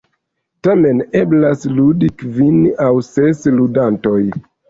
[0.67, 2.57] Tamen, eblas ludi kvin
[2.87, 4.19] aŭ ses ludantoj.